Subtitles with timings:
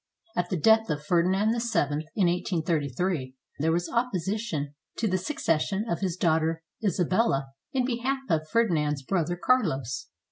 [0.35, 5.85] At the death of Ferdinand VII, in 1833, there was opposi tion to the succession
[5.87, 10.07] of his daughter Isabella, in behalf of Ferdinand's brother Carlos.